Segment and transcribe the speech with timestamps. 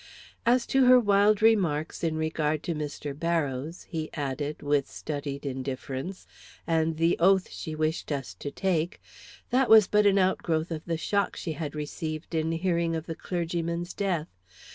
[0.47, 3.13] As to her wild remarks in regard to Mr.
[3.13, 6.25] Barrows," he added, with studied indifference,
[6.65, 8.99] "and the oath she wished us to take,
[9.51, 13.13] that was but an outgrowth of the shock she had received in hearing of the
[13.13, 14.39] clergyman's death.